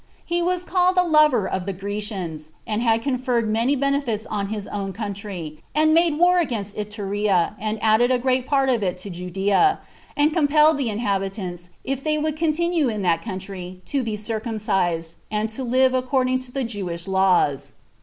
He 0.25 0.41
was 0.41 0.63
called 0.63 0.97
a 0.97 1.03
lover 1.03 1.47
of 1.47 1.67
the 1.67 1.73
Grecians; 1.73 2.49
and 2.65 2.81
had 2.81 3.03
conferred 3.03 3.47
many 3.47 3.75
benefits 3.75 4.25
on 4.25 4.47
his 4.47 4.65
own 4.69 4.93
country, 4.93 5.61
and 5.75 5.93
made 5.93 6.17
war 6.17 6.39
against 6.39 6.75
Iturea, 6.75 7.53
and 7.59 7.77
added 7.83 8.09
a 8.09 8.17
great 8.17 8.47
part 8.47 8.67
of 8.69 8.81
it 8.81 8.97
to 8.97 9.11
Judea, 9.11 9.77
and 10.17 10.33
compelled 10.33 10.79
the 10.79 10.89
inhabitants, 10.89 11.69
if 11.83 12.03
they 12.03 12.17
would 12.17 12.35
continue 12.35 12.89
in 12.89 13.03
that 13.03 13.21
country, 13.21 13.83
to 13.85 14.01
be 14.01 14.17
circumcised, 14.17 15.17
and 15.29 15.49
to 15.51 15.63
live 15.63 15.93
according 15.93 16.39
to 16.39 16.51
the 16.51 16.63
Jewish 16.63 17.07
laws. 17.07 17.73